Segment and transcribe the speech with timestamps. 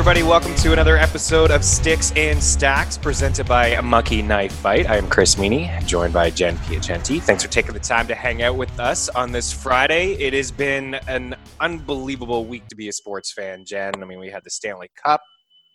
[0.00, 0.22] everybody.
[0.22, 4.88] Welcome to another episode of Sticks and Stacks presented by Monkey Knife Fight.
[4.88, 7.20] I am Chris Meaney, joined by Jen Piacenti.
[7.20, 10.12] Thanks for taking the time to hang out with us on this Friday.
[10.14, 13.92] It has been an unbelievable week to be a sports fan, Jen.
[14.02, 15.20] I mean, we had the Stanley Cup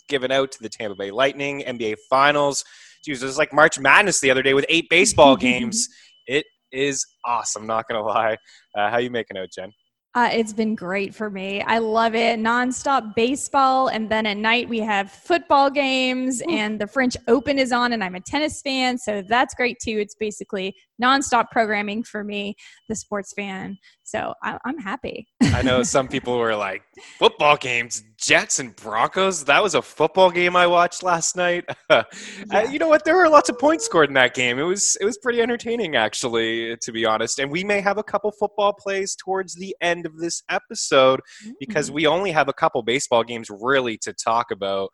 [0.09, 2.65] given out to the Tampa Bay Lightning, NBA Finals.
[3.03, 5.87] Geez, it was like March Madness the other day with eight baseball games.
[6.25, 8.37] It is awesome, not going to lie.
[8.75, 9.71] Uh, how you making out, Jen?
[10.15, 11.61] Uh, it's been great for me.
[11.61, 12.39] I love it.
[12.39, 13.89] Nonstop baseball.
[13.89, 18.01] And then at night we have football games and the French Open is on, and
[18.01, 18.97] I'm a tennis fan.
[18.97, 19.97] So that's great too.
[19.99, 20.73] It's basically
[21.03, 22.55] nonstop programming for me,
[22.87, 23.77] the sports fan.
[24.03, 25.27] So I, am happy.
[25.41, 26.83] I know some people were like,
[27.19, 29.45] football games, Jets and Broncos.
[29.45, 31.63] That was a football game I watched last night.
[31.91, 32.03] yeah.
[32.51, 33.05] uh, you know what?
[33.05, 34.57] There were lots of points scored in that game.
[34.57, 37.37] It was it was pretty entertaining, actually, to be honest.
[37.37, 41.51] And we may have a couple football plays towards the end of this episode mm-hmm.
[41.59, 44.89] because we only have a couple baseball games really to talk about.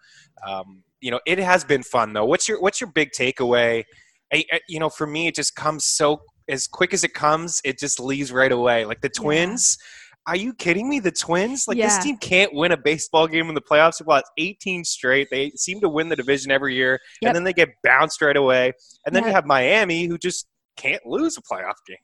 [0.46, 2.26] Um, you know, it has been fun though.
[2.26, 3.86] What's your what's your big takeaway?
[4.34, 7.62] I, I, you know, for me, it just comes so as quick as it comes.
[7.64, 8.84] It just leaves right away.
[8.84, 9.78] Like the Twins.
[9.80, 10.01] Yeah.
[10.28, 11.00] Are you kidding me?
[11.00, 11.68] The Twins?
[11.68, 11.88] Like yeah.
[11.88, 14.06] this team can't win a baseball game in the playoffs.
[14.06, 15.30] Well, it's 18 straight.
[15.32, 17.30] They seem to win the division every year, yep.
[17.30, 18.74] and then they get bounced right away.
[19.06, 19.30] And then yep.
[19.30, 21.98] you have Miami, who just can't lose a playoff game.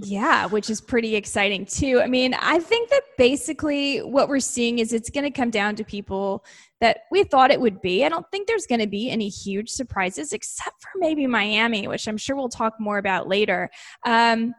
[0.00, 2.00] Yeah, which is pretty exciting too.
[2.00, 5.74] I mean, I think that basically what we're seeing is it's going to come down
[5.74, 6.44] to people
[6.80, 8.04] that we thought it would be.
[8.04, 12.06] I don't think there's going to be any huge surprises except for maybe Miami, which
[12.06, 13.68] I'm sure we'll talk more about later.
[14.06, 14.54] Um,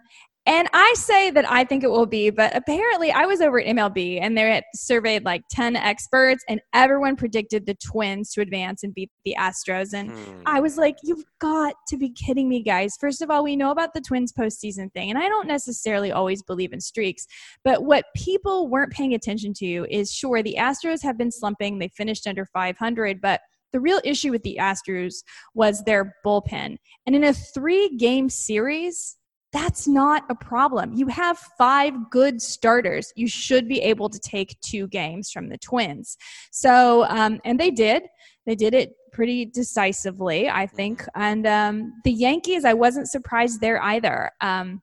[0.50, 3.68] and I say that I think it will be, but apparently I was over at
[3.68, 8.92] MLB and they surveyed like 10 experts and everyone predicted the Twins to advance and
[8.92, 9.94] beat the Astros.
[9.94, 10.42] And hmm.
[10.48, 12.98] I was like, you've got to be kidding me, guys.
[13.00, 16.42] First of all, we know about the Twins postseason thing, and I don't necessarily always
[16.42, 17.28] believe in streaks,
[17.64, 21.78] but what people weren't paying attention to is sure, the Astros have been slumping.
[21.78, 25.18] They finished under 500, but the real issue with the Astros
[25.54, 26.78] was their bullpen.
[27.06, 29.19] And in a three game series,
[29.52, 30.94] that's not a problem.
[30.94, 33.12] You have five good starters.
[33.16, 36.18] You should be able to take two games from the Twins.
[36.52, 38.04] So, um, and they did.
[38.46, 41.04] They did it pretty decisively, I think.
[41.16, 44.32] And um, the Yankees, I wasn't surprised there either.
[44.40, 44.82] Um,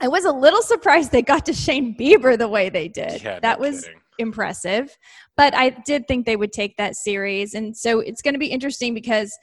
[0.00, 3.22] I was a little surprised they got to Shane Bieber the way they did.
[3.22, 4.00] Yeah, that was kidding.
[4.18, 4.96] impressive.
[5.36, 7.54] But I did think they would take that series.
[7.54, 9.36] And so it's going to be interesting because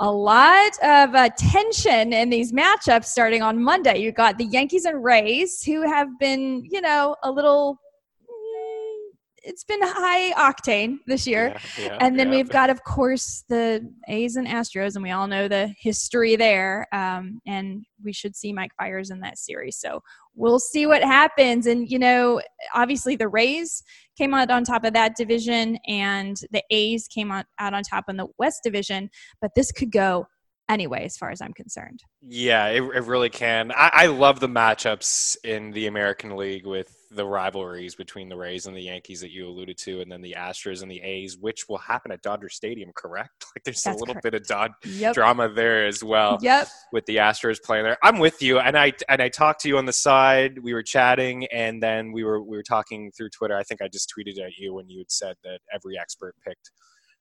[0.00, 3.98] a lot of uh, tension in these matchups starting on Monday.
[3.98, 7.80] You got the Yankees and Rays, who have been, you know, a little.
[9.46, 11.54] It's been high octane this year.
[11.78, 12.36] Yeah, yeah, and then yeah.
[12.36, 16.86] we've got, of course, the A's and Astros, and we all know the history there.
[16.92, 19.76] Um, and we should see Mike Fiers in that series.
[19.76, 20.00] So
[20.34, 21.66] we'll see what happens.
[21.66, 22.40] And, you know,
[22.74, 23.82] obviously the Rays
[24.16, 28.04] came out on top of that division and the A's came out, out on top
[28.08, 30.26] in the West division, but this could go
[30.68, 32.00] anyway, as far as I'm concerned.
[32.22, 33.70] Yeah, it, it really can.
[33.72, 38.66] I, I love the matchups in the American League with the rivalries between the Rays
[38.66, 41.68] and the Yankees that you alluded to, and then the Astros and the A's, which
[41.68, 43.30] will happen at Dodger Stadium, correct?
[43.54, 44.24] Like there's That's a little correct.
[44.24, 45.14] bit of Dod- yep.
[45.14, 46.38] drama there as well.
[46.40, 46.66] Yep.
[46.92, 49.78] With the Astros playing there, I'm with you, and I and I talked to you
[49.78, 50.58] on the side.
[50.58, 53.56] We were chatting, and then we were we were talking through Twitter.
[53.56, 56.72] I think I just tweeted at you when you had said that every expert picked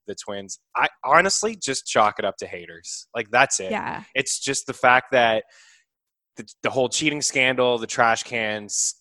[0.07, 0.59] the Twins.
[0.75, 3.07] I honestly just chalk it up to haters.
[3.15, 3.71] Like that's it.
[3.71, 4.03] Yeah.
[4.15, 5.43] It's just the fact that
[6.37, 8.95] the, the whole cheating scandal, the trash cans,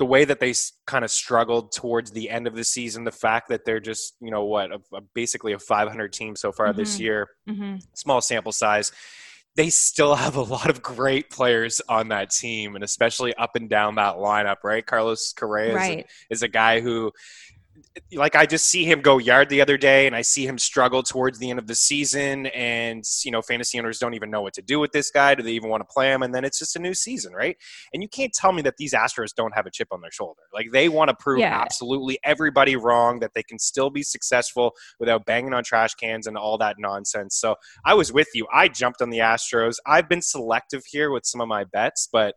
[0.00, 0.54] the way that they
[0.86, 4.30] kind of struggled towards the end of the season, the fact that they're just, you
[4.30, 6.78] know, what, a, a, basically a 500 team so far mm-hmm.
[6.78, 7.76] this year, mm-hmm.
[7.92, 8.92] small sample size.
[9.56, 13.68] They still have a lot of great players on that team, and especially up and
[13.68, 14.86] down that lineup, right?
[14.86, 15.98] Carlos Correa right.
[15.98, 17.12] Is, a, is a guy who
[18.12, 21.02] like I just see him go yard the other day, and I see him struggle
[21.02, 24.54] towards the end of the season, and you know, fantasy owners don't even know what
[24.54, 25.34] to do with this guy.
[25.34, 26.22] Do they even want to play him?
[26.22, 27.56] And then it's just a new season, right?
[27.92, 30.42] And you can't tell me that these Astros don't have a chip on their shoulder.
[30.52, 31.60] Like they want to prove yeah.
[31.60, 36.36] absolutely everybody wrong that they can still be successful without banging on trash cans and
[36.36, 37.36] all that nonsense.
[37.36, 38.46] So I was with you.
[38.52, 39.76] I jumped on the Astros.
[39.86, 42.34] I've been selective here with some of my bets, but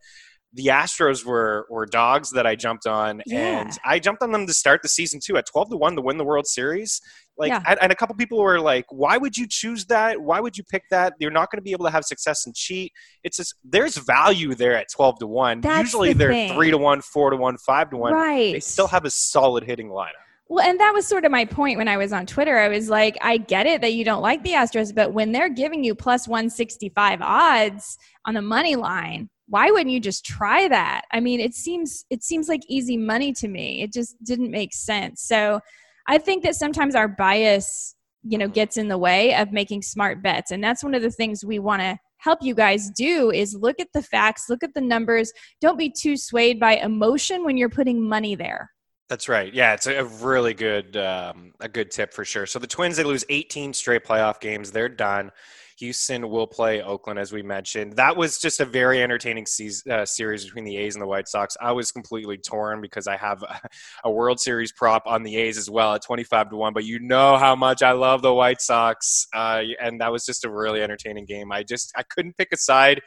[0.54, 3.62] the Astros were were dogs that I jumped on, yeah.
[3.62, 6.02] and I jumped on them to start the season two at twelve to one to
[6.02, 7.02] win the World Series.
[7.36, 7.64] Like, yeah.
[7.66, 10.22] and, and a couple people were like, "Why would you choose that?
[10.22, 11.14] Why would you pick that?
[11.20, 12.92] You're not going to be able to have success and cheat."
[13.24, 15.62] It's just there's value there at twelve to one.
[15.62, 16.54] That's Usually the they're thing.
[16.54, 18.14] three to one, four to one, five to one.
[18.14, 18.54] Right.
[18.54, 20.12] They still have a solid hitting lineup.
[20.50, 22.58] Well, and that was sort of my point when I was on Twitter.
[22.60, 25.50] I was like, I get it that you don't like the Astros, but when they're
[25.50, 31.04] giving you plus 165 odds on the money line, why wouldn't you just try that?
[31.12, 33.82] I mean, it seems it seems like easy money to me.
[33.82, 35.22] It just didn't make sense.
[35.22, 35.60] So
[36.08, 40.22] I think that sometimes our bias, you know, gets in the way of making smart
[40.22, 40.52] bets.
[40.52, 43.80] And that's one of the things we want to help you guys do is look
[43.80, 45.32] at the facts, look at the numbers.
[45.60, 48.70] Don't be too swayed by emotion when you're putting money there.
[49.10, 49.54] That's right.
[49.54, 52.46] Yeah, it's a really good um, a good tip for sure.
[52.46, 54.72] So the Twins they lose 18 straight playoff games.
[54.72, 55.32] They're done.
[55.80, 57.94] Houston will play Oakland, as we mentioned.
[57.94, 59.46] That was just a very entertaining
[59.90, 61.56] uh, series between the A's and the White Sox.
[61.60, 63.60] I was completely torn because I have a,
[64.06, 66.74] a World Series prop on the A's as well at 25 to 1.
[66.74, 69.28] But you know how much I love the White Sox.
[69.34, 71.52] Uh, and that was just a really entertaining game.
[71.52, 73.02] I just I couldn't pick a side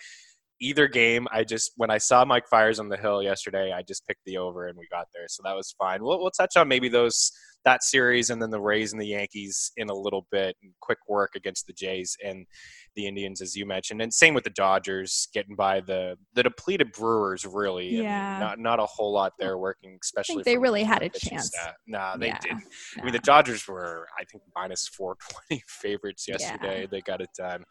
[0.60, 1.26] either game.
[1.32, 4.38] I just when I saw Mike Fiers on the hill yesterday, I just picked the
[4.38, 6.02] over and we got there, so that was fine.
[6.02, 7.32] We'll, we'll touch on maybe those
[7.66, 10.56] that series and then the Rays and the Yankees in a little bit.
[10.62, 12.46] And quick work against the Jays and
[12.94, 16.92] the Indians, as you mentioned, and same with the Dodgers getting by the the depleted
[16.92, 17.44] Brewers.
[17.44, 20.42] Really, yeah, not not a whole lot there working, especially.
[20.44, 21.52] they really had a chance.
[21.86, 22.38] No, nah, they yeah.
[22.40, 22.64] didn't.
[22.98, 26.82] I mean, the Dodgers were, I think, minus four twenty favorites yesterday.
[26.82, 26.86] Yeah.
[26.90, 27.64] They got it done,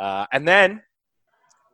[0.00, 0.82] uh, and then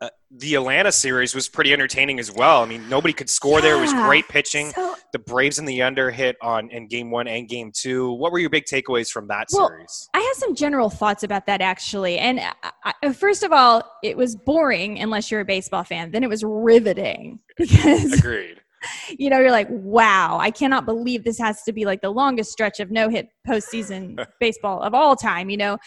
[0.01, 2.63] uh, the Atlanta series was pretty entertaining as well.
[2.63, 3.63] I mean, nobody could score yeah.
[3.63, 3.79] there.
[3.79, 4.71] It was great pitching.
[4.71, 8.13] So, the Braves and the under hit on in game one and game two.
[8.13, 10.09] What were your big takeaways from that well, series?
[10.15, 12.19] I have some general thoughts about that actually.
[12.19, 16.11] And I, I, first of all, it was boring unless you're a baseball fan.
[16.13, 18.61] Then it was riveting because agreed.
[19.19, 22.53] You know, you're like, wow, I cannot believe this has to be like the longest
[22.53, 25.51] stretch of no hit postseason baseball of all time.
[25.51, 25.79] You know,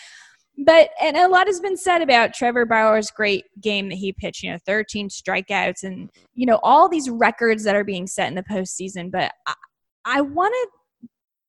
[0.57, 4.43] but and a lot has been said about Trevor Bauer's great game that he pitched,
[4.43, 8.35] you know, 13 strikeouts and you know all these records that are being set in
[8.35, 9.11] the postseason.
[9.11, 9.53] But I,
[10.05, 10.81] I want to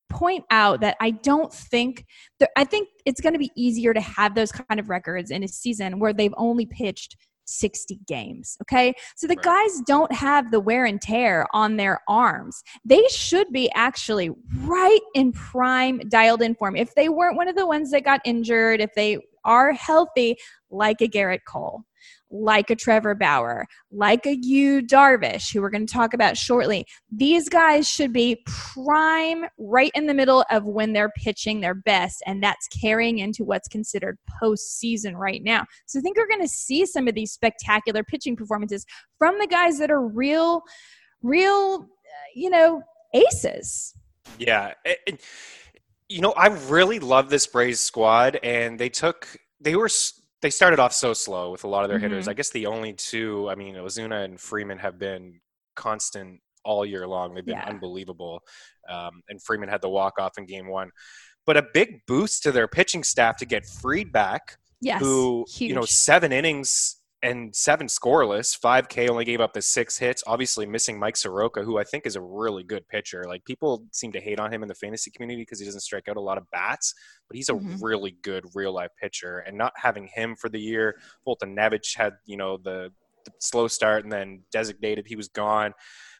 [0.09, 2.05] point out that I don't think
[2.39, 5.43] that I think it's going to be easier to have those kind of records in
[5.43, 8.57] a season where they've only pitched 60 games.
[8.61, 8.93] Okay.
[9.15, 9.43] So the right.
[9.43, 12.63] guys don't have the wear and tear on their arms.
[12.85, 14.31] They should be actually
[14.61, 16.75] right in prime dialed in form.
[16.75, 20.37] If they weren't one of the ones that got injured, if they are healthy,
[20.69, 21.83] like a Gerrit Cole
[22.33, 26.85] like a Trevor Bauer, like a Yu Darvish, who we're going to talk about shortly.
[27.11, 32.23] These guys should be prime right in the middle of when they're pitching their best,
[32.25, 35.65] and that's carrying into what's considered postseason right now.
[35.85, 38.85] So I think we're going to see some of these spectacular pitching performances
[39.19, 40.63] from the guys that are real,
[41.21, 42.81] real, uh, you know,
[43.13, 43.93] aces.
[44.39, 44.73] Yeah.
[44.83, 45.21] It,
[46.13, 49.27] you know, I really love this Braves squad, and they took,
[49.59, 49.89] they were
[50.43, 52.09] they started off so slow with a lot of their mm-hmm.
[52.09, 52.27] hitters.
[52.27, 55.39] I guess the only two, I mean, Ozuna and Freeman have been
[55.75, 57.33] constant all year long.
[57.33, 57.67] They've been yeah.
[57.67, 58.43] unbelievable.
[58.87, 60.91] Um, and Freeman had the walk off in game one.
[61.47, 65.69] But a big boost to their pitching staff to get Fried back, yes, who, huge.
[65.69, 68.59] you know, seven innings and seven scoreless.
[68.59, 70.23] 5K only gave up the six hits.
[70.27, 73.23] Obviously, missing Mike Soroka, who I think is a really good pitcher.
[73.27, 76.09] Like people seem to hate on him in the fantasy community because he doesn't strike
[76.09, 76.93] out a lot of bats,
[77.27, 77.81] but he's a mm-hmm.
[77.81, 79.39] really good real life pitcher.
[79.39, 82.91] And not having him for the year, Foltynewicz had you know the,
[83.25, 85.73] the slow start and then designated he was gone.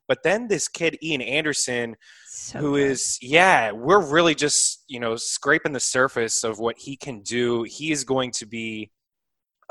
[0.07, 1.95] But then this kid Ian Anderson,
[2.27, 2.91] so who good.
[2.91, 7.63] is yeah, we're really just you know scraping the surface of what he can do.
[7.63, 8.91] He is going to be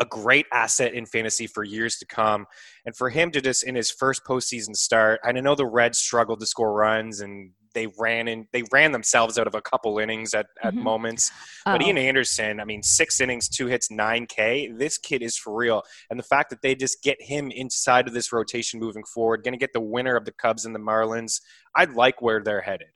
[0.03, 2.45] a great asset in fantasy for years to come.
[2.85, 6.41] And for him to just in his first postseason start, I know the Reds struggled
[6.41, 10.35] to score runs and they ran in they ran themselves out of a couple innings
[10.35, 10.83] at, at mm-hmm.
[10.83, 11.31] moments.
[11.65, 11.87] But oh.
[11.87, 14.71] Ian Anderson, I mean, six innings, two hits, nine K.
[14.77, 15.83] This kid is for real.
[16.11, 19.57] And the fact that they just get him inside of this rotation moving forward, gonna
[19.57, 21.41] get the winner of the Cubs and the Marlins,
[21.75, 22.89] I like where they're headed.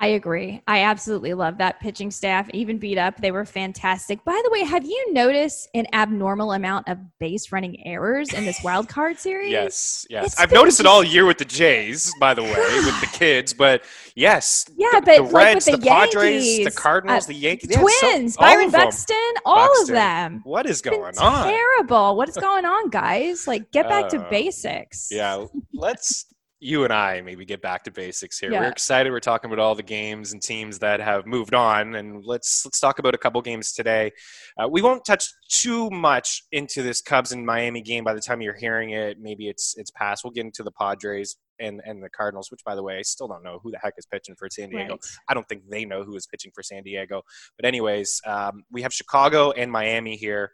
[0.00, 0.60] I agree.
[0.66, 3.16] I absolutely love that pitching staff, even beat up.
[3.18, 4.24] They were fantastic.
[4.24, 8.60] By the way, have you noticed an abnormal amount of base running errors in this
[8.64, 9.52] wild card series?
[9.52, 10.26] yes, yes.
[10.26, 13.54] It's I've noticed it all year with the Jays, by the way, with the kids.
[13.54, 13.84] But
[14.16, 17.76] yes, yeah, the, but the Reds, like the, the Padres, the Cardinals, uh, the Yankees,
[17.76, 19.82] Twins, so, Byron Buxton, all Buxton.
[19.82, 20.40] of them.
[20.42, 21.48] What is going on?
[21.48, 22.16] Terrible.
[22.16, 23.46] What is going on, guys?
[23.46, 25.08] Like, get back uh, to basics.
[25.12, 26.26] Yeah, let's
[26.64, 28.50] you and I maybe get back to basics here.
[28.50, 28.60] Yeah.
[28.60, 29.10] We're excited.
[29.10, 32.80] We're talking about all the games and teams that have moved on, and let's let's
[32.80, 34.12] talk about a couple games today.
[34.58, 38.02] Uh, we won't touch too much into this Cubs and Miami game.
[38.02, 40.24] By the time you're hearing it, maybe it's it's past.
[40.24, 43.28] We'll get into the Padres and and the Cardinals, which by the way, I still
[43.28, 44.94] don't know who the heck is pitching for San Diego.
[44.94, 45.00] Right.
[45.28, 47.22] I don't think they know who is pitching for San Diego.
[47.58, 50.52] But anyways, um, we have Chicago and Miami here.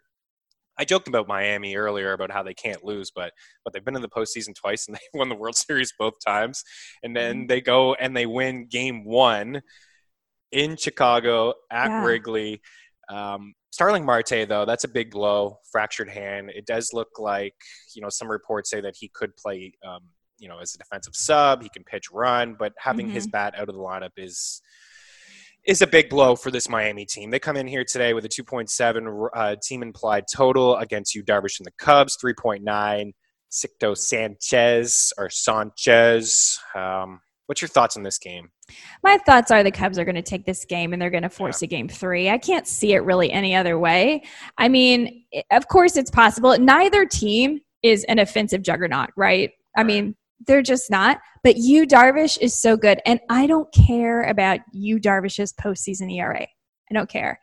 [0.81, 3.33] I joked about Miami earlier about how they can't lose, but
[3.63, 6.63] but they've been in the postseason twice and they won the World Series both times.
[7.03, 7.47] And then mm-hmm.
[7.47, 9.61] they go and they win Game One
[10.51, 12.03] in Chicago at yeah.
[12.03, 12.61] Wrigley.
[13.09, 16.49] Um, Starling Marte, though, that's a big blow, fractured hand.
[16.49, 17.53] It does look like
[17.93, 20.01] you know some reports say that he could play, um,
[20.39, 21.61] you know, as a defensive sub.
[21.61, 23.15] He can pitch, run, but having mm-hmm.
[23.15, 24.63] his bat out of the lineup is
[25.65, 27.29] is a big blow for this Miami team.
[27.29, 31.59] They come in here today with a 2.7 uh, team implied total against you, Darvish
[31.59, 33.11] and the Cubs, 3.9.
[33.51, 36.59] Sixto Sanchez or Sanchez.
[36.73, 38.49] Um, what's your thoughts on this game?
[39.03, 41.29] My thoughts are the Cubs are going to take this game and they're going to
[41.29, 41.65] force yeah.
[41.65, 42.29] a game three.
[42.29, 44.23] I can't see it really any other way.
[44.57, 46.57] I mean, of course, it's possible.
[46.57, 49.51] Neither team is an offensive juggernaut, right?
[49.75, 50.15] I mean,
[50.47, 51.19] they're just not.
[51.43, 52.99] But Yu Darvish is so good.
[53.05, 56.41] And I don't care about Yu Darvish's postseason ERA.
[56.91, 57.39] I don't care.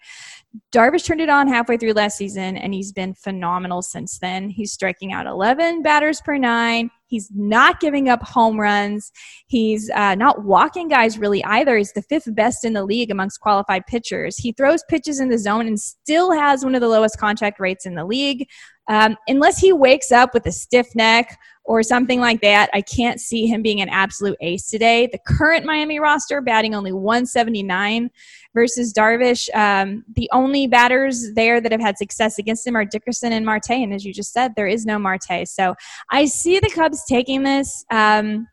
[0.73, 4.51] Darvish turned it on halfway through last season, and he's been phenomenal since then.
[4.51, 6.91] He's striking out 11 batters per nine.
[7.07, 9.11] He's not giving up home runs.
[9.47, 11.77] He's uh, not walking guys really either.
[11.79, 14.37] He's the fifth best in the league amongst qualified pitchers.
[14.37, 17.87] He throws pitches in the zone and still has one of the lowest contact rates
[17.87, 18.47] in the league.
[18.89, 21.39] Um, unless he wakes up with a stiff neck
[21.69, 25.07] or something like that, I can't see him being an absolute ace today.
[25.07, 28.11] The current Miami roster batting only 179
[28.55, 29.55] versus Darvish.
[29.55, 33.71] Um, the only batters there that have had success against him are Dickerson and Marte.
[33.71, 35.47] And as you just said, there is no Marte.
[35.47, 35.75] So
[36.11, 37.85] I see the Cubs taking this.
[37.91, 38.49] Um,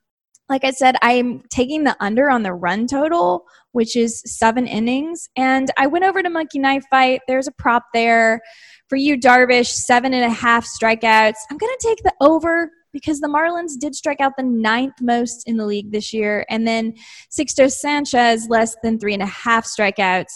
[0.50, 5.30] like I said, I'm taking the under on the run total, which is seven innings.
[5.38, 7.22] And I went over to Monkey Knife Fight.
[7.30, 8.42] There's a prop there
[8.90, 11.38] for Yu Darvish, seven and a half strikeouts.
[11.50, 15.44] I'm going to take the over because the Marlins did strike out the ninth most
[15.46, 16.46] in the league this year.
[16.50, 16.94] And then
[17.30, 20.32] Sixto Sanchez, less than three and a half strikeouts.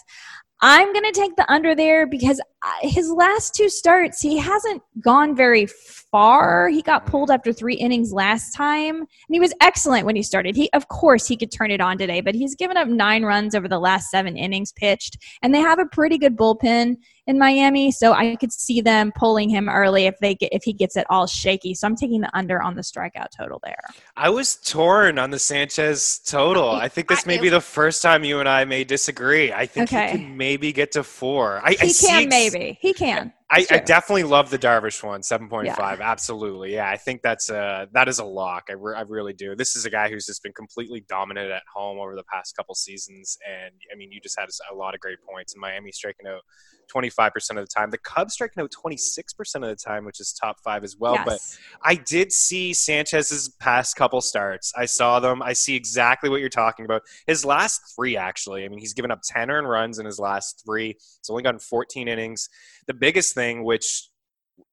[0.61, 4.81] I'm going to take the under there because uh, his last two starts, he hasn't
[5.01, 5.67] gone very
[6.11, 6.67] far.
[6.67, 10.57] He got pulled after three innings last time, and he was excellent when he started.
[10.57, 13.55] He, of course, he could turn it on today, but he's given up nine runs
[13.55, 16.97] over the last seven innings pitched, and they have a pretty good bullpen
[17.29, 20.73] in Miami, so I could see them pulling him early if they get if he
[20.73, 21.75] gets it all shaky.
[21.75, 23.83] So I'm taking the under on the strikeout total there.
[24.17, 26.71] I was torn on the Sanchez total.
[26.71, 29.53] I think this may be the first time you and I may disagree.
[29.53, 30.11] I think okay.
[30.11, 31.61] he can maybe get to four.
[31.63, 32.79] I, he I can maybe.
[32.81, 33.31] He can.
[33.51, 35.99] I, I, definitely love the Darvish one, seven point five.
[35.99, 36.11] Yeah.
[36.11, 36.89] Absolutely, yeah.
[36.89, 38.65] I think that's a that is a lock.
[38.69, 39.55] I, re- I really do.
[39.55, 42.75] This is a guy who's just been completely dominant at home over the past couple
[42.75, 45.53] seasons, and I mean, you just had a lot of great points.
[45.53, 46.41] And Miami striking out
[46.89, 47.89] twenty five percent of the time.
[47.89, 50.97] The Cubs striking out twenty six percent of the time, which is top five as
[50.97, 51.13] well.
[51.13, 51.25] Yes.
[51.25, 54.73] But I did see Sanchez's past couple starts.
[54.75, 55.41] I saw them.
[55.41, 57.03] I see exactly what you're talking about.
[57.27, 58.65] His last three, actually.
[58.65, 60.87] I mean, he's given up ten earned runs in his last three.
[60.87, 62.49] He's only gotten fourteen innings.
[62.87, 64.09] The biggest thing, which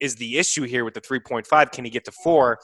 [0.00, 2.58] is the issue here with the 3.5, can he get to four?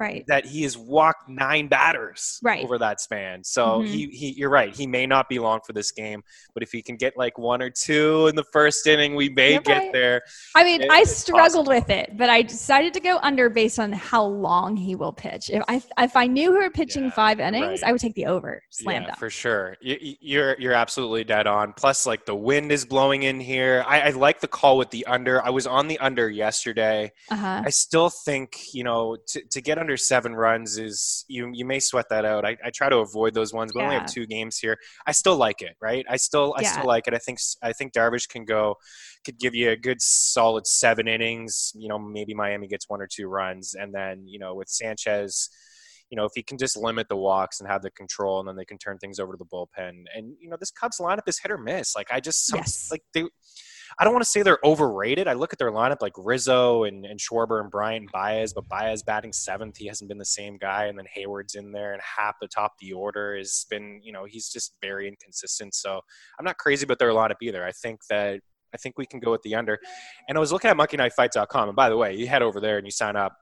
[0.00, 2.64] Right that he has walked nine batters right.
[2.64, 3.86] over that span so mm-hmm.
[3.86, 6.22] he, he you're right he may not be long for this game
[6.54, 9.52] but if he can get like one or two in the first inning we may
[9.52, 9.92] you're get right.
[9.92, 10.22] there
[10.56, 11.74] i mean it, i struggled possible.
[11.74, 15.50] with it but i decided to go under based on how long he will pitch
[15.50, 17.88] if i if i knew we were pitching yeah, five innings right.
[17.88, 21.72] i would take the over slam yeah, for sure you, you're you're absolutely dead on
[21.74, 25.04] plus like the wind is blowing in here i, I like the call with the
[25.06, 27.62] under i was on the under yesterday uh-huh.
[27.66, 31.64] i still think you know to, to get under under seven runs is you you
[31.64, 32.44] may sweat that out.
[32.44, 33.72] I, I try to avoid those ones.
[33.74, 33.86] We yeah.
[33.86, 34.78] only have two games here.
[35.04, 36.06] I still like it, right?
[36.08, 36.72] I still I yeah.
[36.72, 37.14] still like it.
[37.14, 38.76] I think I think Darvish can go
[39.24, 41.72] could give you a good solid seven innings.
[41.74, 45.50] You know, maybe Miami gets one or two runs, and then you know with Sanchez
[46.10, 48.56] you know, if he can just limit the walks and have the control, and then
[48.56, 50.06] they can turn things over to the bullpen.
[50.12, 51.94] And you know, this Cubs lineup is hit or miss.
[51.94, 52.88] Like I just some, yes.
[52.90, 53.26] like they
[53.98, 55.28] I don't want to say they're overrated.
[55.28, 59.02] I look at their lineup like Rizzo and, and Schwarber and Bryant Baez, but Baez
[59.02, 59.76] batting seventh.
[59.76, 60.86] He hasn't been the same guy.
[60.86, 64.24] And then Hayward's in there and half the top the order has been, you know,
[64.24, 65.74] he's just very inconsistent.
[65.74, 66.00] So
[66.38, 67.64] I'm not crazy about their lineup either.
[67.64, 68.40] I think that
[68.72, 69.78] I think we can go with the under.
[70.28, 71.70] And I was looking at monkeyknifefight.com.
[71.70, 73.36] And by the way, you head over there and you sign up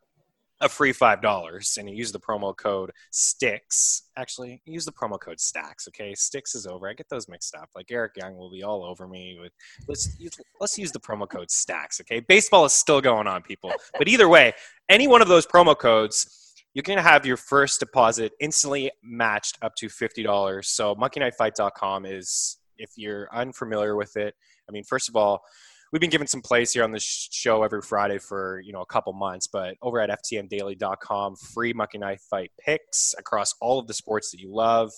[0.60, 5.18] a free five dollars and you use the promo code sticks actually use the promo
[5.20, 6.14] code stacks okay?
[6.14, 6.88] Sticks is over.
[6.88, 7.68] I get those mixed up.
[7.74, 9.52] Like eric young will be all over me with
[9.86, 12.20] let's use, let's use the promo code stacks okay?
[12.20, 13.72] Baseball is still going on people.
[13.96, 14.52] But either way
[14.88, 16.44] any one of those promo codes
[16.82, 22.90] going to have your first deposit instantly matched up to $50 so monkeyknifefight.com is if
[22.96, 24.34] you're unfamiliar with it
[24.68, 25.42] i mean first of all
[25.92, 28.86] we've been giving some plays here on the show every Friday for you know a
[28.86, 29.46] couple months.
[29.46, 34.40] But over at ftndaily.com, free Monkey Knife Fight picks across all of the sports that
[34.40, 34.90] you love.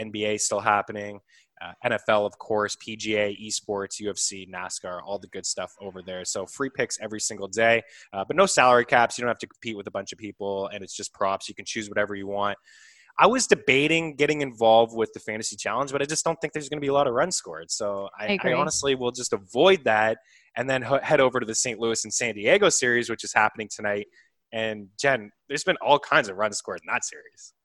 [0.00, 1.20] NBA still happening,
[1.62, 6.24] uh, NFL of course, PGA, esports, UFC, NASCAR, all the good stuff over there.
[6.24, 7.82] So free picks every single day,
[8.12, 9.16] uh, but no salary caps.
[9.16, 11.48] You don't have to compete with a bunch of people, and it's just props.
[11.48, 12.58] You can choose whatever you want.
[13.18, 16.68] I was debating getting involved with the fantasy challenge, but I just don't think there's
[16.68, 17.70] going to be a lot of runs scored.
[17.70, 20.18] So I, I, I honestly will just avoid that
[20.56, 21.78] and then head over to the St.
[21.78, 24.06] Louis and San Diego series, which is happening tonight.
[24.52, 27.52] And Jen, there's been all kinds of runs scored in that series.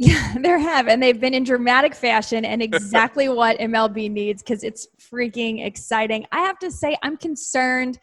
[0.00, 4.62] Yeah, there have, and they've been in dramatic fashion and exactly what MLB needs because
[4.62, 6.24] it's freaking exciting.
[6.30, 7.98] I have to say, I'm concerned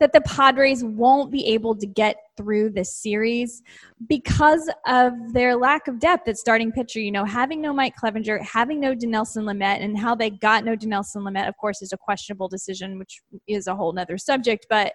[0.00, 3.62] that the Padres won't be able to get through this series
[4.08, 7.00] because of their lack of depth at starting pitcher.
[7.00, 10.74] You know, having no Mike Clevinger, having no Dinelson Lamet, and how they got no
[10.74, 14.66] Dinelson Lamet, of course, is a questionable decision, which is a whole nother subject.
[14.70, 14.94] But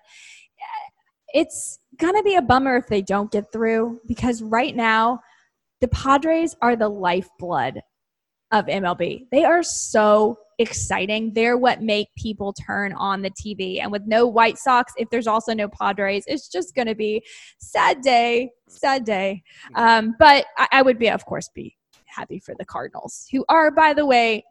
[1.33, 5.19] it's going to be a bummer if they don't get through because right now,
[5.81, 7.81] the Padres are the lifeblood
[8.51, 9.27] of MLB.
[9.31, 11.33] They are so exciting.
[11.33, 13.81] They're what make people turn on the TV.
[13.81, 17.24] And with no White Sox, if there's also no Padres, it's just going to be
[17.57, 19.43] sad day, sad day.
[19.75, 23.71] Um, but I, I, would be, of course, be happy for the Cardinals, who are,
[23.71, 24.43] by the way,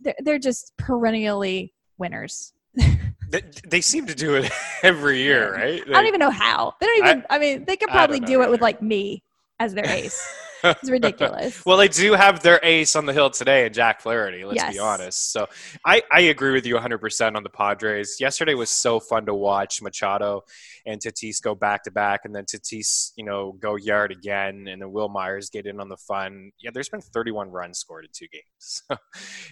[0.00, 2.52] they're, they're just perennially winners.
[3.68, 4.50] they, seem to do it
[4.82, 5.82] every year, right?
[5.86, 6.74] They, I don't even know how.
[6.80, 7.24] They don't even.
[7.30, 9.22] I, I mean, they could probably do it with like me
[9.58, 10.26] as their ace.
[10.76, 11.64] It's ridiculous.
[11.64, 14.44] well, they do have their ace on the hill today, and Jack Flaherty.
[14.44, 14.72] Let's yes.
[14.72, 15.32] be honest.
[15.32, 15.48] So
[15.84, 18.16] I, I agree with you 100 percent on the Padres.
[18.20, 20.44] Yesterday was so fun to watch Machado
[20.86, 24.80] and Tatis go back to back, and then Tatis, you know, go yard again, and
[24.80, 26.52] then Wil Myers get in on the fun.
[26.58, 28.42] Yeah, there's been 31 runs scored in two games.
[28.88, 28.96] So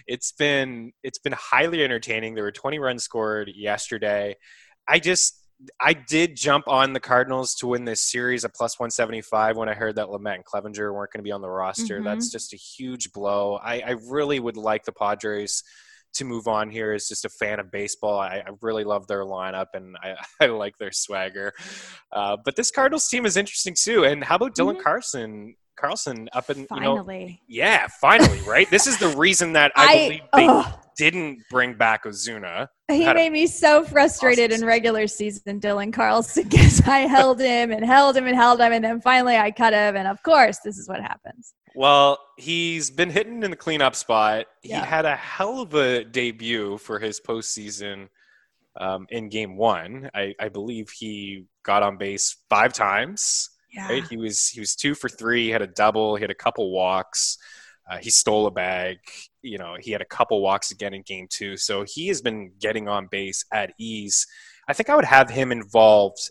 [0.07, 2.35] it's been it's been highly entertaining.
[2.35, 4.35] There were 20 runs scored yesterday.
[4.87, 5.44] I just
[5.79, 9.73] I did jump on the Cardinals to win this series at plus 175 when I
[9.73, 11.95] heard that Lamet and Clevinger weren't going to be on the roster.
[11.95, 12.05] Mm-hmm.
[12.05, 13.55] That's just a huge blow.
[13.55, 15.63] I, I, really would like the Padres
[16.15, 18.19] to move on here as just a fan of baseball.
[18.19, 21.53] I, I really love their lineup and I, I like their swagger.
[22.11, 24.03] Uh, but this Cardinals team is interesting too.
[24.03, 24.83] And how about Dylan mm-hmm.
[24.83, 25.55] Carson?
[25.77, 27.19] Carlson up in finally.
[27.19, 28.69] You know, yeah, finally, right?
[28.69, 30.84] this is the reason that I, I believe they.
[30.97, 32.67] Didn't bring back Ozuna.
[32.87, 37.71] He made me so frustrated awesome in regular season, Dylan Carlson, because I held him
[37.71, 40.59] and held him and held him, and then finally I cut him, and of course,
[40.63, 41.53] this is what happens.
[41.75, 44.45] Well, he's been hitting in the cleanup spot.
[44.63, 44.79] Yeah.
[44.79, 48.07] He had a hell of a debut for his postseason
[48.77, 50.09] um, in Game One.
[50.13, 53.49] I, I believe he got on base five times.
[53.73, 53.89] Yeah.
[53.89, 54.07] Right?
[54.07, 55.45] He was he was two for three.
[55.45, 56.15] He had a double.
[56.15, 57.37] He had a couple walks.
[57.89, 58.97] Uh, he stole a bag.
[59.45, 61.57] You know, he had a couple walks again in game two.
[61.57, 64.27] So he has been getting on base at ease.
[64.67, 66.29] I think I would have him involved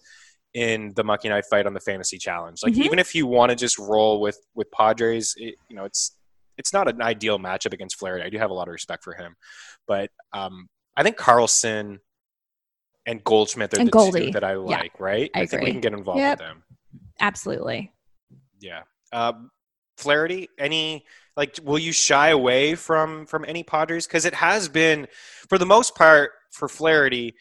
[0.55, 2.61] in the Monkey Knife fight on the fantasy challenge.
[2.63, 2.83] Like mm-hmm.
[2.83, 6.17] even if you want to just roll with with Padres, it, you know, it's
[6.57, 8.25] it's not an ideal matchup against Flaherty.
[8.25, 9.37] I do have a lot of respect for him,
[9.87, 12.01] but um, I think Carlson
[13.07, 14.27] and Goldschmidt are and the Goldie.
[14.27, 14.93] two that I like.
[14.99, 15.31] Yeah, right?
[15.35, 16.39] I, I think we can get involved yep.
[16.39, 16.63] with them.
[17.21, 17.93] Absolutely.
[18.61, 18.83] Yeah.
[19.13, 19.51] Um,
[20.05, 21.05] Flaherty, any
[21.37, 25.09] like will you shy away from from any Padres because it has been
[25.49, 27.35] for the most part for Flaherty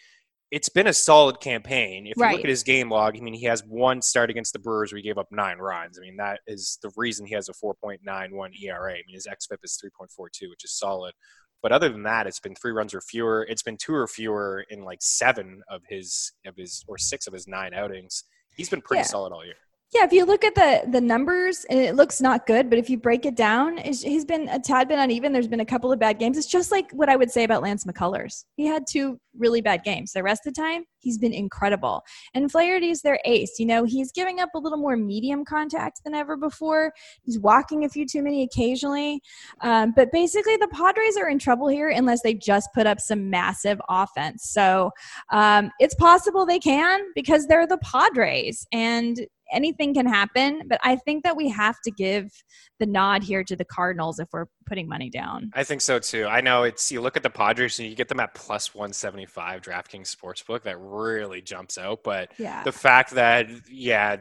[0.54, 2.06] it's been a solid campaign.
[2.06, 4.60] If you look at his game log, I mean, he has one start against the
[4.60, 5.98] Brewers where he gave up nine runs.
[5.98, 8.92] I mean, that is the reason he has a 4.91 ERA.
[8.92, 11.16] I mean, his xFIP is 3.42, which is solid.
[11.64, 13.48] But other than that, it's been three runs or fewer.
[13.50, 17.34] It's been two or fewer in like seven of his of his or six of
[17.34, 18.26] his nine outings.
[18.56, 19.08] He's been pretty yeah.
[19.08, 19.56] solid all year.
[19.94, 22.90] Yeah, if you look at the the numbers, and it looks not good, but if
[22.90, 25.32] you break it down, he's been a tad bit uneven.
[25.32, 26.38] There's been a couple of bad games.
[26.38, 28.46] It's just like what I would say about Lance McCullers.
[28.56, 30.14] He had two really bad games.
[30.14, 32.02] The rest of the time, he's been incredible.
[32.34, 33.60] And Flaherty's their ace.
[33.60, 36.92] You know, he's giving up a little more medium contact than ever before.
[37.24, 39.22] He's walking a few too many occasionally.
[39.62, 43.30] Um, but basically, the Padres are in trouble here unless they just put up some
[43.30, 44.50] massive offense.
[44.50, 44.92] So
[45.32, 48.66] um, it's possible they can because they're the Padres.
[48.72, 49.20] And
[49.52, 52.32] anything can happen, but I think that we have to give
[52.80, 55.52] the nod here to the Cardinals if we're putting money down.
[55.54, 56.26] I think so too.
[56.26, 59.62] I know it's you look at the Padres and you get them at plus 175
[59.62, 62.64] DraftKings Sportsbook that really jumps out, but yeah.
[62.64, 64.18] the fact that yeah,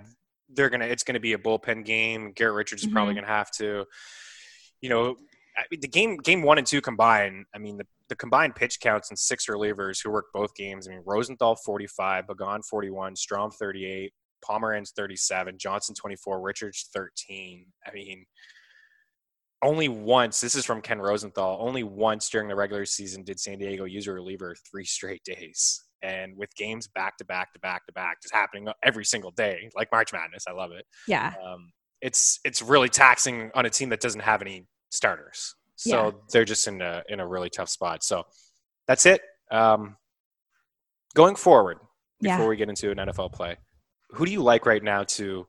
[0.55, 2.33] they're going to it's going to be a bullpen game.
[2.33, 2.95] Garrett Richards is mm-hmm.
[2.95, 3.87] probably going to have to
[4.83, 5.17] you know,
[5.71, 9.19] the game game 1 and 2 combined, I mean the the combined pitch counts and
[9.19, 10.87] six relievers who worked both games.
[10.87, 14.13] I mean, Rosenthal 45, Pagan 41, Strom 38,
[14.49, 17.67] Pomeranz 37, Johnson 24, Richards 13.
[17.87, 18.25] I mean,
[19.63, 23.59] only once, this is from Ken Rosenthal, only once during the regular season did San
[23.59, 25.85] Diego use a reliever three straight days.
[26.03, 29.71] And with games back to back to back to back, just happening every single day,
[29.77, 30.45] like March Madness.
[30.49, 30.85] I love it.
[31.07, 31.33] Yeah.
[31.45, 35.55] Um, it's it's really taxing on a team that doesn't have any starters.
[35.77, 36.11] So yeah.
[36.33, 38.03] they're just in a in a really tough spot.
[38.03, 38.25] So
[38.89, 39.21] that's it.
[39.53, 39.97] Um,
[41.15, 41.79] going forward,
[42.21, 42.49] before yeah.
[42.49, 43.57] we get into an NFL play,
[44.13, 45.47] who do you like right now to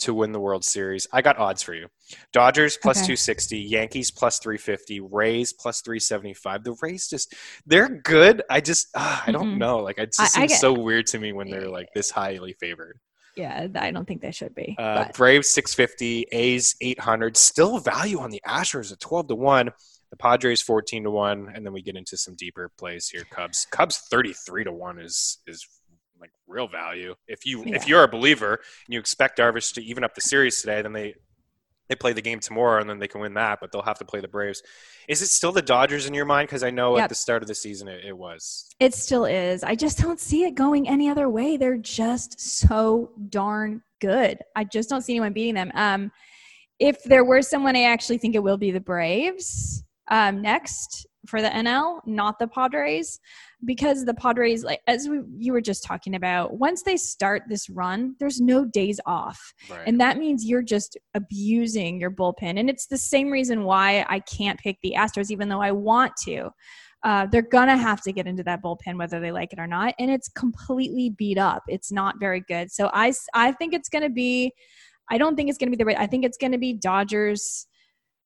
[0.00, 1.06] to win the World Series?
[1.12, 1.88] I got odds for you.
[2.32, 3.14] Dodgers plus okay.
[3.14, 6.64] 260, Yankees plus 350, Rays plus 375.
[6.64, 7.34] The Rays just
[7.66, 8.42] they're good.
[8.50, 9.58] I just uh, I don't mm-hmm.
[9.58, 9.78] know.
[9.78, 12.10] Like it just I, seems I get, so weird to me when they're like this
[12.10, 12.98] highly favored.
[13.36, 14.76] Yeah, I don't think they should be.
[14.78, 17.36] Uh, Braves 650, A's 800.
[17.36, 19.70] Still value on the Astros at 12 to 1.
[20.10, 21.52] The Padres 14 to 1.
[21.54, 23.24] And then we get into some deeper plays here.
[23.30, 23.66] Cubs.
[23.70, 25.66] Cubs 33 to 1 is is
[26.50, 27.14] real value.
[27.28, 27.76] If you yeah.
[27.76, 30.92] if you're a believer and you expect Darvish to even up the series today, then
[30.92, 31.14] they
[31.90, 34.04] they play the game tomorrow and then they can win that, but they'll have to
[34.04, 34.62] play the Braves.
[35.08, 36.46] Is it still the Dodgers in your mind?
[36.46, 37.04] Because I know yep.
[37.04, 38.68] at the start of the season it, it, was.
[38.78, 39.64] It still is.
[39.64, 41.56] I just don't see it going any other way.
[41.56, 44.38] They're just so darn good.
[44.54, 45.72] I just don't see anyone beating them.
[45.74, 46.12] Um,
[46.78, 49.82] if there were someone, I actually think it will be the Braves
[50.12, 53.20] um, next for the NL, not the Padres,
[53.64, 57.68] because the Padres, like as we, you were just talking about, once they start this
[57.68, 59.82] run, there's no days off, right.
[59.86, 62.58] and that means you're just abusing your bullpen.
[62.58, 66.12] And it's the same reason why I can't pick the Astros, even though I want
[66.24, 66.50] to.
[67.02, 69.94] Uh, they're gonna have to get into that bullpen whether they like it or not,
[69.98, 71.62] and it's completely beat up.
[71.66, 72.70] It's not very good.
[72.70, 74.52] So I I think it's gonna be.
[75.10, 75.98] I don't think it's gonna be the right.
[75.98, 77.66] I think it's gonna be Dodgers.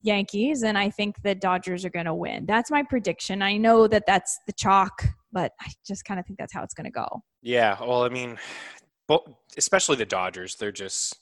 [0.04, 2.46] Yankees, and I think the Dodgers are going to win.
[2.46, 3.42] That's my prediction.
[3.42, 6.74] I know that that's the chalk, but I just kind of think that's how it's
[6.74, 7.22] going to go.
[7.42, 8.38] Yeah, well, I mean,
[9.56, 11.18] especially the Dodgers, they're just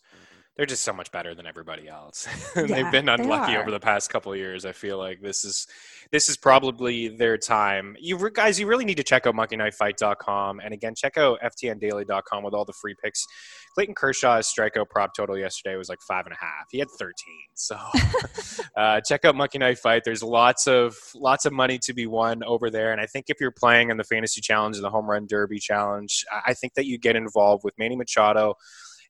[0.56, 2.28] they're just so much better than everybody else.
[2.54, 4.66] Yeah, They've been unlucky over the past couple of years.
[4.66, 5.66] I feel like this is
[6.10, 7.96] this is probably their time.
[7.98, 12.52] You guys, you really need to check out monkeyknifefight.com and again check out ftndaily.com with
[12.52, 13.26] all the free picks.
[13.74, 16.66] Clayton Kershaw's strikeout prop total yesterday was like five and a half.
[16.70, 17.46] He had thirteen.
[17.54, 17.78] So
[18.76, 20.02] uh, check out Monkey Knife Fight.
[20.04, 22.92] There's lots of lots of money to be won over there.
[22.92, 25.58] And I think if you're playing in the fantasy challenge and the home run derby
[25.58, 28.56] challenge, I think that you get involved with Manny Machado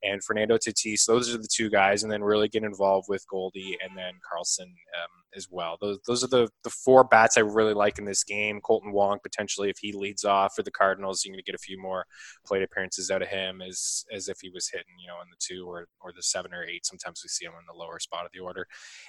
[0.03, 1.07] and Fernando Tatis.
[1.07, 4.67] Those are the two guys, and then really get involved with Goldie and then Carlson
[4.67, 5.77] um, as well.
[5.81, 8.61] Those those are the the four bats I really like in this game.
[8.61, 11.59] Kolten Wong potentially if he leads off for the Cardinals, you're going to get a
[11.59, 12.05] few more
[12.47, 15.37] plate appearances out of him as as if he was hitting you know in the
[15.39, 16.87] two or or the seven or eight.
[16.87, 18.67] Sometimes we see him in the lower spot of the order.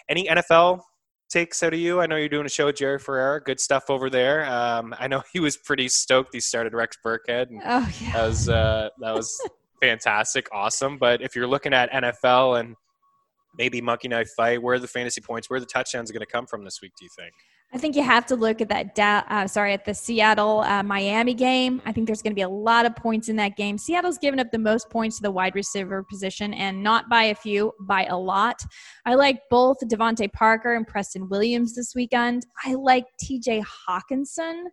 [0.09, 0.81] Any NFL
[1.29, 1.99] takes out of you?
[1.99, 3.41] I know you're doing a show with Jerry Ferrara.
[3.41, 4.45] Good stuff over there.
[4.45, 6.29] Um, I know he was pretty stoked.
[6.33, 7.49] He started Rex Burkhead.
[7.49, 8.11] And oh, yeah.
[8.13, 9.49] That was, uh, that was
[9.83, 10.97] fantastic, awesome.
[10.97, 12.75] But if you're looking at NFL and
[13.57, 16.31] maybe Monkey Knife Fight, where are the fantasy points, where are the touchdowns going to
[16.31, 16.93] come from this week?
[16.97, 17.33] Do you think?
[17.73, 18.93] I think you have to look at that.
[18.93, 21.81] Da- uh, sorry, at the Seattle uh, Miami game.
[21.85, 23.79] I think there's going to be a lot of points in that game.
[23.79, 27.35] Seattle's given up the most points to the wide receiver position, and not by a
[27.35, 28.61] few, by a lot.
[29.07, 32.45] I like both DeVante Parker and Preston Williams this weekend.
[32.63, 33.63] I like T.J.
[33.89, 34.65] Hockenson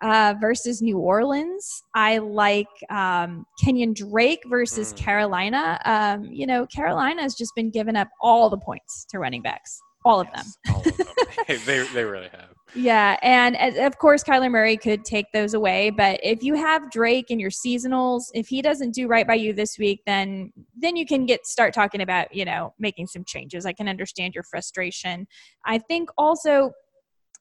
[0.00, 1.82] uh, versus New Orleans.
[1.94, 4.96] I like um, Kenyan Drake versus mm.
[4.96, 5.78] Carolina.
[5.84, 9.80] Um, you know, Carolina has just been giving up all the points to running backs,
[10.08, 10.74] all of yes, them.
[10.74, 11.06] all of them.
[11.66, 12.48] they, they really have.
[12.74, 17.30] Yeah, and of course Kyler Murray could take those away, but if you have Drake
[17.30, 21.06] in your seasonals, if he doesn't do right by you this week, then then you
[21.06, 23.64] can get start talking about, you know, making some changes.
[23.64, 25.26] I can understand your frustration.
[25.64, 26.72] I think also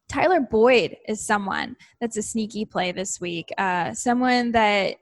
[0.10, 3.50] Tyler Boyd is someone that's a sneaky play this week.
[3.58, 4.96] Uh, someone that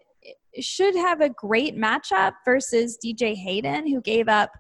[0.60, 4.52] should have a great matchup versus DJ Hayden, who gave up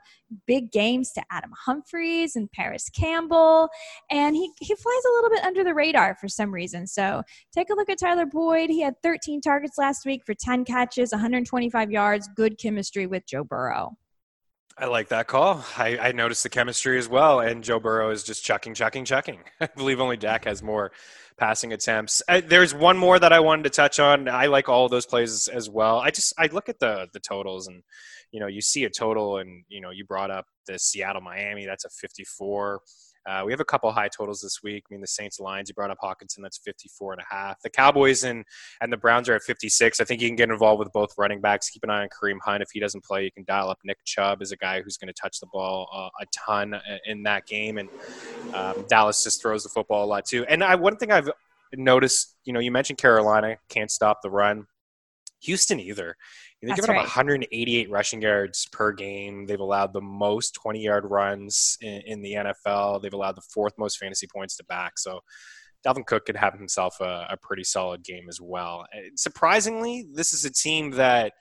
[0.48, 3.69] big games to Adam Humphries and Parris Campbell.
[4.10, 6.88] And he, he flies a little bit under the radar for some reason.
[6.88, 8.69] So take a look at Tyler Boyd.
[8.69, 13.43] He had 13 targets last week for 10 catches, 125 yards, good chemistry with Joe
[13.43, 13.98] Burrow.
[14.78, 15.63] I like that call.
[15.78, 19.39] I, I, noticed the chemistry as well, and Joe Burrow is just chucking, chucking, chucking.
[19.62, 20.91] I believe only Dak has more
[21.38, 22.21] passing attempts.
[22.28, 24.28] I, there's one more that I wanted to touch on.
[24.28, 26.00] I like all those plays as well.
[26.00, 27.84] I just I look at the the totals, and
[28.36, 31.65] you know you see a total, and you know you brought up the Seattle Miami.
[31.65, 32.82] That's a 54.
[33.26, 34.84] Uh, we have a couple high totals this week.
[34.88, 37.60] I mean, the Saints Lions, you brought up Hockenson, that's 54 and a half.
[37.63, 38.45] The Cowboys and,
[38.82, 40.00] and the Browns are at 56.
[40.00, 41.69] I think you can get involved with both running backs.
[41.69, 42.62] Keep an eye on Kareem Hunt.
[42.62, 45.08] If he doesn't play, you can dial up Nick Chubb as a guy who's going
[45.08, 47.80] to touch the ball uh, a ton in that game.
[47.80, 47.89] And
[48.54, 50.45] um, Dallas just throws the football a lot too.
[50.45, 51.32] And I, one thing I've
[51.74, 54.67] noticed, you know, you mentioned Carolina can't stop the run.
[55.45, 56.15] Houston either.
[56.62, 56.99] They've given right.
[56.99, 59.45] up 188 rushing yards per game.
[59.45, 63.01] They've allowed the most 20 yard runs in, in, the NFL.
[63.01, 64.97] They've allowed the fourth most fantasy points to back.
[64.97, 65.19] So
[65.86, 68.86] Dalvin Cook could have himself a, a pretty solid game as well.
[68.93, 71.34] Eh, surprisingly, this is a team that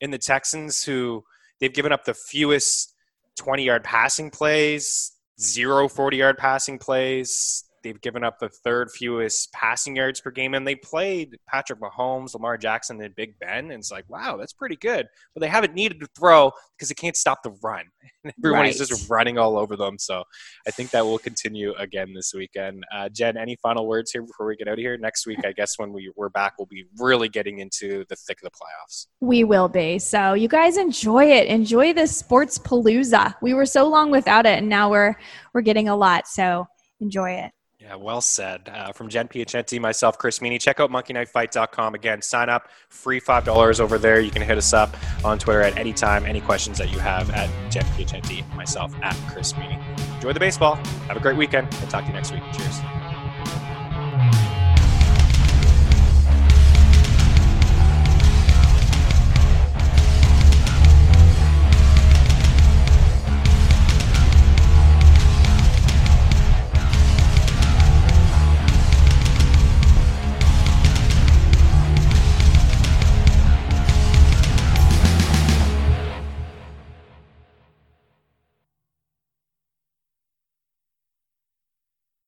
[0.00, 1.24] in the Texans who
[1.60, 2.94] they've given up the fewest
[3.36, 7.64] 20 yard passing plays, zero 40 yard passing plays.
[7.82, 12.34] They've given up the third fewest passing yards per game, and they played Patrick Mahomes,
[12.34, 13.70] Lamar Jackson, and Big Ben.
[13.70, 15.06] And it's like, wow, that's pretty good.
[15.34, 17.84] But they haven't needed to throw because they can't stop the run.
[18.38, 18.70] Everyone right.
[18.74, 19.98] is just running all over them.
[19.98, 20.24] So
[20.66, 22.84] I think that will continue again this weekend.
[22.94, 24.96] Uh, Jen, any final words here before we get out of here?
[24.96, 28.38] Next week, I guess when we, we're back, we'll be really getting into the thick
[28.42, 29.06] of the playoffs.
[29.20, 29.98] We will be.
[29.98, 31.48] So you guys enjoy it.
[31.48, 33.34] Enjoy this sports palooza.
[33.42, 35.16] We were so long without it, and now we're
[35.54, 36.26] we're getting a lot.
[36.28, 36.66] So
[37.00, 37.52] enjoy it.
[37.88, 38.70] Yeah, well said.
[38.70, 40.60] Uh, from Jen Piacenti, myself, Chris Meaney.
[40.60, 41.94] Check out monkeyknifefight.com.
[41.94, 44.20] Again, sign up, free $5 over there.
[44.20, 47.30] You can hit us up on Twitter at any time, any questions that you have
[47.30, 49.82] at Jen Piacenti, myself at Chris Meaney.
[50.16, 50.74] Enjoy the baseball.
[51.06, 52.42] Have a great weekend, and talk to you next week.
[52.52, 53.07] Cheers.